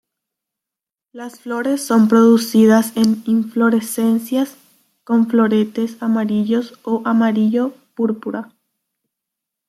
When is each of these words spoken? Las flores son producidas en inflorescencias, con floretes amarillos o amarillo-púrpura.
Las 1.11 1.39
flores 1.41 1.85
son 1.85 2.07
producidas 2.07 2.97
en 2.97 3.21
inflorescencias, 3.27 4.57
con 5.03 5.27
floretes 5.27 6.01
amarillos 6.01 6.73
o 6.81 7.03
amarillo-púrpura. 7.05 8.51